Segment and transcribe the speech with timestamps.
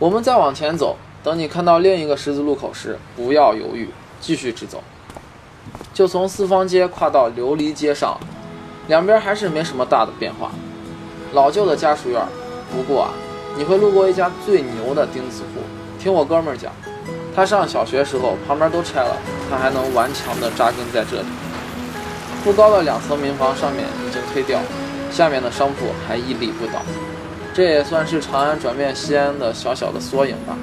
[0.00, 4.82] 我们再往前走，等你看到另一个十字路口时，不要犹豫，继续直走。
[5.92, 8.18] 就从四方街跨到琉璃街上，
[8.88, 10.52] 两边还是没什么大的变化，
[11.34, 12.18] 老旧的家属院。
[12.74, 13.10] 不过啊，
[13.58, 15.60] 你会路过一家最牛的钉子户。
[15.98, 16.72] 听我哥们儿讲，
[17.36, 19.14] 他上小学时候旁边都拆了，
[19.50, 21.28] 他还能顽强地扎根在这里。
[22.42, 24.58] 不高的两层民房上面已经推掉，
[25.12, 26.80] 下面的商铺还屹立不倒。
[27.60, 30.56] 这也算是长安转变西安的小小的缩影吧。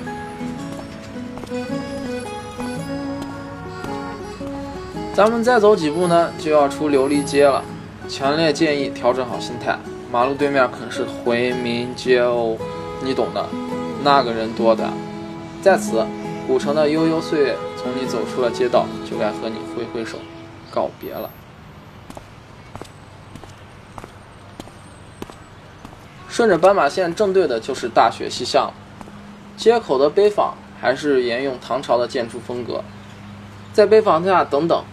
[5.14, 7.64] 咱们再走几步呢，就要出琉璃街了。
[8.10, 9.78] 强烈建议调整好心态，
[10.12, 12.58] 马路对面可是回民街哦，
[13.04, 13.45] 你懂的。
[14.04, 14.90] 那个人多的，
[15.62, 16.04] 在此，
[16.48, 20.18] 古城的悠悠岁月从你走出了街道，就该和你挥挥手，
[20.72, 21.30] 告别了。
[26.30, 28.72] 顺着斑马线正对的就是大学西巷，
[29.55, 32.84] 街口的碑坊还是沿用唐朝的建筑风格，
[33.73, 34.84] 在碑坊下等等。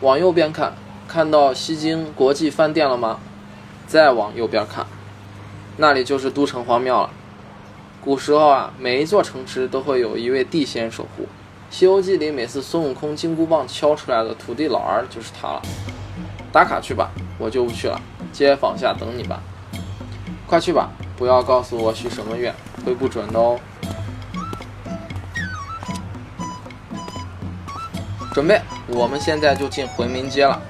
[0.00, 0.74] 往右边看，
[1.08, 3.18] 看到西京国际饭店了吗？
[3.86, 4.86] 再往右边看，
[5.78, 7.10] 那里就是都城隍庙了。
[8.02, 11.22] 古时候啊，每一座城池都会有一位地仙守护，
[11.70, 15.62] 《西游记》里每次孙悟空金箍棒敲出来的土地老儿就是他了。
[16.52, 17.98] 打卡去吧，我就不去了，
[18.30, 19.42] 街坊下等你吧。
[20.46, 23.58] 快去吧，不要告诉我许什么愿，会不准的哦。
[28.32, 30.60] 准备，我们现在就进回民街了。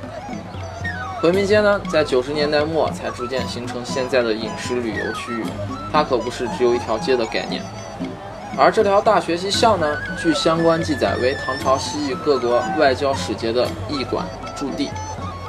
[1.21, 5.43] 回民街呢，在九十年代末才逐渐形成现在的饮食旅游区域，
[5.91, 7.63] 它可不是只有一条街的概念。
[8.57, 14.91] 而这条大学西巷呢，据相关记载为唐朝西域各国外交使节的驿馆驻地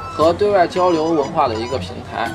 [0.09, 2.31] 和对外交流文化的一个平台。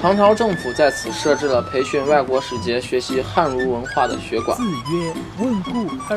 [0.00, 4.56] 唐朝政府在此设置了培训外国使节学习汉儒文化的学馆。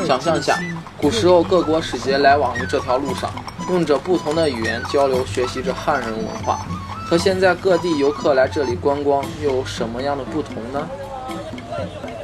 [0.05, 0.59] 想象一下，
[0.97, 3.31] 古时候各国使节来往于这条路上，
[3.69, 6.59] 用着不同的语言交流，学习着汉人文化，
[7.07, 10.87] 和现在各地游客来这里观光又有什么样的不同呢？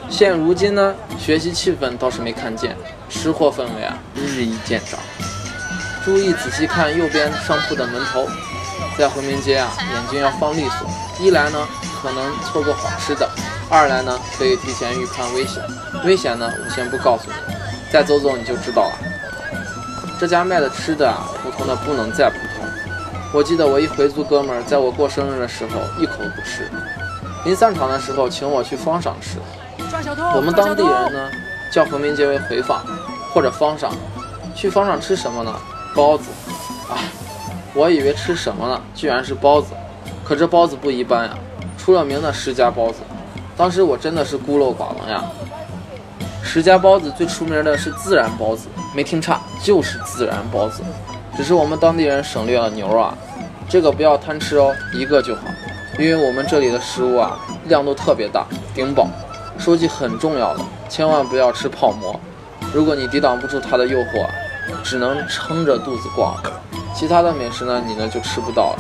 [0.09, 2.77] 现如今呢，学习气氛倒是没看见，
[3.09, 4.99] 吃货氛围啊日益见长。
[6.05, 8.25] 注意仔细看右边商铺的门头，
[8.97, 10.89] 在回民街啊，眼睛要放利索。
[11.19, 11.67] 一来呢，
[12.01, 13.29] 可能错过好吃的；
[13.69, 15.63] 二来呢，可以提前预判危险。
[16.03, 17.33] 危险呢，我先不告诉你，
[17.91, 18.97] 再走走你就知道了。
[20.19, 22.67] 这家卖的吃的啊，普通的不能再普通。
[23.33, 26.67] 我记得我一回族哥们儿在我过生日的时候一口不吃，
[27.45, 29.37] 临散场的时候请我去方上吃。
[30.35, 31.29] 我们当地人呢，
[31.71, 32.83] 叫回民街为回坊
[33.31, 33.91] 或者方上。
[34.55, 35.53] 去方上吃什么呢？
[35.93, 36.25] 包子。
[36.89, 36.97] 啊，
[37.77, 38.81] 我以为吃什么呢？
[38.95, 39.75] 居然是包子。
[40.25, 41.37] 可这包子不一般呀，
[41.77, 43.01] 出了名的十家包子。
[43.55, 45.23] 当时我真的是孤陋寡闻呀。
[46.41, 50.81] 十家包子最出名的是孜然包子，没听差，就是孜然包子。
[51.37, 53.15] 只是我们当地人省略了牛肉啊，
[53.69, 55.41] 这个不要贪吃哦，一个就好。
[55.99, 59.07] 因为我们这里的食物啊，量都特别大，顶饱。
[59.59, 62.19] 说句很重要的，千万不要吃泡馍。
[62.73, 64.25] 如果你抵挡不住它的诱惑，
[64.83, 66.35] 只能撑着肚子逛。
[66.97, 68.79] 其他的美食呢，你呢就吃不到了。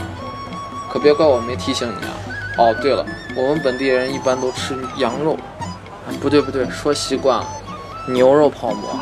[0.89, 2.13] 可别怪我没提醒你啊！
[2.57, 3.05] 哦，对了，
[3.35, 5.37] 我们本地人一般都吃羊肉，
[6.19, 7.45] 不对不对，说习惯了，
[8.07, 8.99] 牛肉泡馍。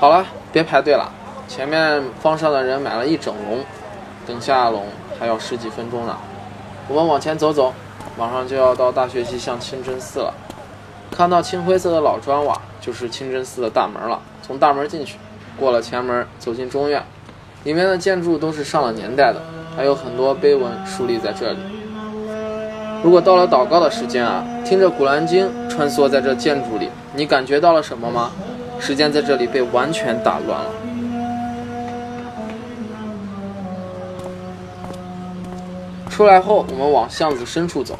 [0.00, 1.06] 好了，别排队了，
[1.46, 3.62] 前面方上的人买了一整笼，
[4.26, 4.86] 等下笼
[5.20, 6.16] 还要十几分钟呢。
[6.88, 7.74] 我们往前走走，
[8.16, 10.32] 马上就要到大学西巷清真寺了。
[11.10, 14.18] 看到青灰色的老砖瓦，就是清真寺的大门了。
[14.40, 15.18] 从大门进去，
[15.58, 17.02] 过了前门，走进中院。
[17.64, 19.40] 里面的建筑都是上了年代的，
[19.76, 21.58] 还有很多碑文竖立在这里。
[23.02, 28.30] 如果到了祷告的时间啊，听着《古兰经》穿梭在这建筑里，你感觉到了什么吗？
[28.80, 30.70] 时间在这里被完全打乱了。
[36.10, 37.98] 出来后，我们往巷子深处走，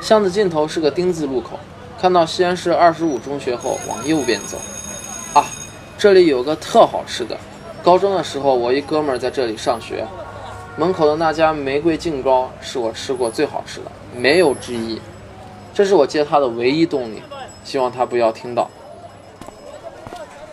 [0.00, 1.58] 巷子尽头是个丁字路口，
[2.00, 4.56] 看到西安市二十五中学后，往右边走。
[5.98, 7.36] 这里有个特好吃的。
[7.82, 10.06] 高中的时候，我一哥们儿在这里上学，
[10.76, 15.00] 门口的那家玫瑰净糕是我吃过最好吃的，没有之一。
[15.74, 17.20] 这是我接他的唯一动力，
[17.64, 18.70] 希望他不要听到。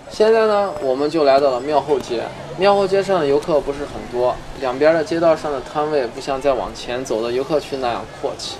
[0.09, 2.23] 现在呢，我们就来到了庙后街。
[2.57, 8.55] 庙后街上的游客不是很多，两边的街道上的摊位不像再往前走的游客区那样阔气。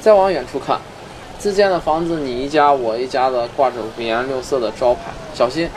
[0.00, 0.78] 再往远处看，
[1.38, 5.00] 自建的房子你一家我一家的挂着五颜六色的招牌，
[5.32, 5.68] 小心，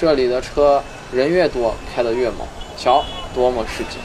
[0.00, 0.82] 这里的车。
[1.12, 2.46] 人越多，开得越猛，
[2.78, 3.04] 瞧，
[3.34, 4.00] 多么市井！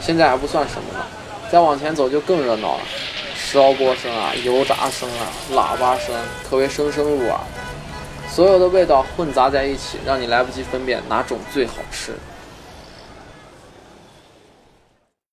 [0.00, 1.04] 现在还不算什么呢，
[1.48, 2.80] 再往前走就更热闹了。
[3.36, 6.12] 烧锅声啊、油炸声啊、喇叭声，
[6.50, 7.38] 可谓声声入耳。
[8.28, 12.16] 所有的味道混杂在一起，让你来不及分辨哪种最好吃。